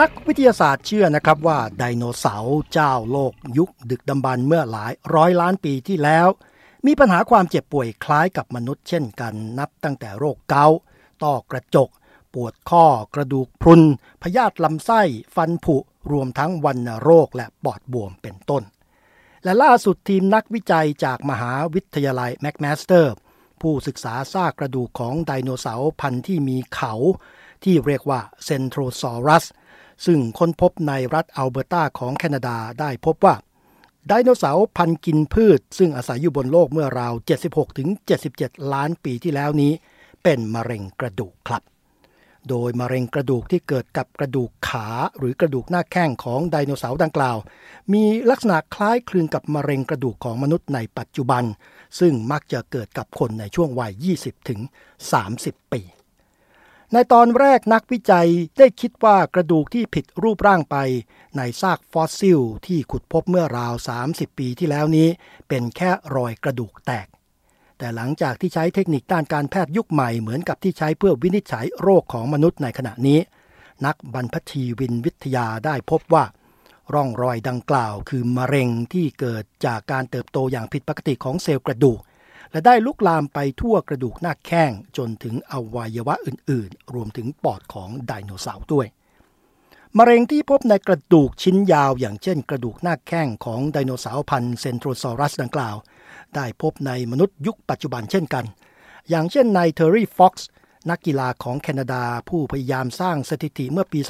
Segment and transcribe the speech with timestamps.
[0.00, 6.28] นักวิทยาศาสตร์เชื่อนะครับว่าไดโนเสาร์เจ้าโลกยุคดึกดำบรรพ์เมื่อหลายร้อยล้านปีที่แล้ว
[6.86, 10.78] มีปัญหาความเจ็บป่วยคล้ายกับมนุษย์เช่นกันนับตั้งแต่โรคเกาต์
[11.22, 11.88] ต้อกระจก
[12.34, 13.82] ปวดข้อกระดูกพรุน
[14.22, 15.02] พยาธิลำไส้
[15.34, 15.76] ฟันผุ
[16.12, 18.62] รวมทั้งวัณโรคและปอดบวมเป็นต้น
[19.44, 23.14] และล่าสุดทีมนักวิจัยจากมหาวิทยาลัยแมคมาสเตอร์
[23.60, 26.92] ผู้ศึกษาซากกระดูกของไดโนเสาร์พันธุ์ที่มีเขา
[27.64, 29.44] ที่เรียกว่าเซนโทรซอรัส
[30.06, 33.34] ซึ่งค้นพบในรัฐอัลเบอร์ตาของแคนาดาได้พบว่า
[34.08, 37.12] ไดโนเสาร์พันธุ์กินพืช ซึ่งอาศัยอยู่บนโลกเมื่อราว
[37.92, 39.72] 76-77 ล้านปีที่แล้วนี้
[40.22, 41.62] เป็นมะเร็งกระดูกครับ
[42.50, 47.36] โดยมะเร็งกระดูกที่เกิดกับกระดูกขาหรือกระดูกหน้าแข้งของไดโนเสาร์ดังกล่าว
[47.92, 51.44] มีลักษณะคล้ายคลึงกับมะเร็งกระดูกของมนุษย์ในปัจจุบัน
[52.00, 53.92] ซึ่งมักจะเกิดกับคนในช่วงวัย
[54.22, 54.60] 20 ถึง
[55.16, 55.82] 30 ปี
[56.92, 58.28] ในตอนแรกนักวิจัย
[58.58, 60.76] ได้คิดว่ากระดูกที่ผิดรูปร่างไป
[61.36, 63.74] ในซากฟอสซิลที่ขุดพบเมื่อราว
[64.06, 65.08] 30 ปีที่แล้วนี้
[65.48, 67.06] เป็นแค่รอยกระดูกแตก
[67.78, 73.18] แต่หลังจากที่ใช้เทคนิคด้านการแพทย์ยุคใหม่เหมือนกับที่ใช้เพื่อวินิจฉัยโรคของมนุษย์ในขณะนี้
[73.86, 76.24] นักบรรพชีวินวิทยาได้พบว่า
[76.94, 82.00] ร่องรอยดังกล่าวคือมะเร็งที่เกิดจากการเติบโตอย่างผิดปกติของเซลล์กระดูก
[82.50, 88.86] และได้ลุกลามไปทั่วกระดูกหน้าแข้งจนถึงอวัยวะอื่นๆ รวมถึงปอดของไดโนเสาร์ด้วย
[90.00, 95.76] มะเร็งที่พบในกระดูกชิ้นยาวอย่างเช่นกระดูกหน้าแข้งของไดโนเสาร์พันธุ์เซนโทรซอรัสดังกล่าว
[96.34, 98.44] ได้พบในมนุษย์ยุคปัจจุบันเช่นกัน
[99.08, 100.48] อย่างเช่นในเทอร์รี่ฟ็อกซ์
[100.90, 104.00] นักกีฬาของแคนาดาผู้พยายามสร้างสถิติเมื่อปี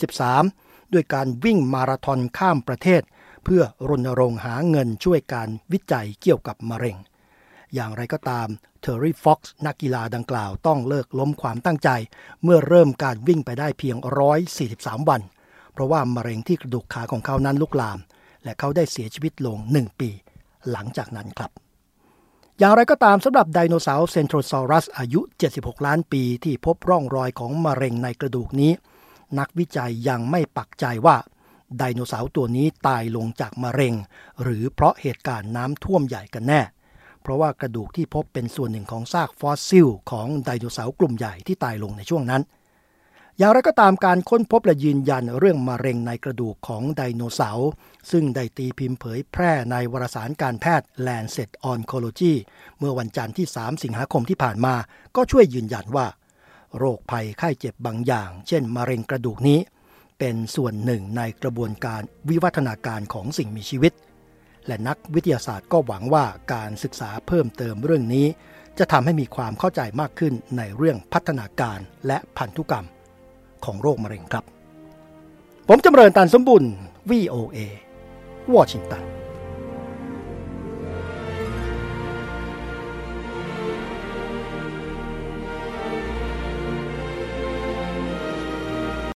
[0.00, 3.02] 2523 ด้วยการวิ่งมาราธอนข้ามประเทศ
[3.44, 6.96] เพื่อรณรงค์หาเงินช่วยการวิจัยเกี่ยวกับมะเร็ง
[7.74, 8.48] อย่างไรก็ตาม
[8.80, 11.88] เทอร์รี่ฟ็อกซ์นักกีฬาดังกล่าวต้องเลิกล้มความตั้งใจ
[12.42, 13.96] เมื่อเริ่มการวิ่งไปได้เพียง
[14.52, 15.22] 143 วัน
[15.72, 17.98] เพราะว่ามะเร็งที่กระดูกขาของเขานั้นลุกลาม
[18.44, 20.10] และเขาได้เสียชีวิตลง 1 ปี
[20.70, 21.50] หลังจากนั้นครับ
[22.58, 25.20] อย่างไรก็ตามสำหรับไดโนเสาร์เซนโทรซอรัสอายุ
[25.52, 28.72] 76 ล้านปีที่พบร่องรอยของมะเร็งในกระดูกนี้
[29.38, 31.16] นักวิจัยยังไม่ปักใจว่า
[31.78, 33.94] ไดโนเสาร์ตัวนี้ตายลงจากมะเร็ง
[34.42, 36.60] หรือเพราะเหตุการณ์น้ำท่วมใหญ่กันแน่
[37.24, 42.42] เพราะว่ากระดูกที่พบเป็นส่วนหนึ่งของซากฟอสซิล ของไดโนเสาร์กลุ่มใหญ่ที่ตายลงในช่วงนั้น
[43.38, 47.70] อย่างไรก็ตามการค้นพบและยืนยันเรื่องมะเร็งในกระดูกของไดโนเสาร์
[48.10, 52.34] ซึ่งได้ตีพิมพ์เผยแพร่ในวารสารการแพทย์ Lancet Oncology
[52.78, 54.74] เมื่อวันจันทร์ที่ 3 สิงหาคมที่ผ่านมา
[55.16, 56.06] ก็ช่วยยืนยันว่า
[56.78, 59.58] โรคภัยไข้เจ็บบางอย่าง เช่น มะเร็งกระดูกนี้
[60.18, 63.92] เป็นส่วนหนึ่งในกระบวนการวิวัฒนาการของสิ่งมีชีวิต
[64.66, 68.26] และนักวิทยาศาสตร์ก็หวังว่าการศึกษาเพิ่มเติมเรื่องนี้
[68.78, 72.86] จะทำให้มีความเข้าใจมากขึ้นในเรื่องพัฒนาการและพันธุกรรม
[73.64, 74.44] ของโรคมะเร็งครับ
[75.68, 76.64] ผมจำเริญตันสมบุญ
[77.10, 77.58] VOA
[78.54, 79.23] วอชิงตัน